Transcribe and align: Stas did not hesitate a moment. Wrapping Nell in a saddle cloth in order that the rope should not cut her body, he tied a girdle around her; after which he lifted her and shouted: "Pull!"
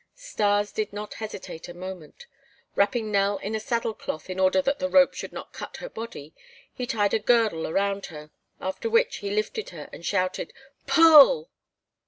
Stas 0.15 0.71
did 0.71 0.93
not 0.93 1.13
hesitate 1.21 1.67
a 1.69 1.75
moment. 1.75 2.25
Wrapping 2.73 3.11
Nell 3.11 3.37
in 3.37 3.53
a 3.53 3.59
saddle 3.59 3.93
cloth 3.93 4.31
in 4.31 4.39
order 4.39 4.59
that 4.59 4.79
the 4.79 4.89
rope 4.89 5.13
should 5.13 5.31
not 5.31 5.53
cut 5.53 5.77
her 5.77 5.89
body, 5.89 6.33
he 6.73 6.87
tied 6.87 7.13
a 7.13 7.19
girdle 7.19 7.67
around 7.67 8.07
her; 8.07 8.31
after 8.59 8.89
which 8.89 9.17
he 9.17 9.29
lifted 9.29 9.69
her 9.69 9.91
and 9.93 10.03
shouted: 10.03 10.53
"Pull!" 10.87 11.51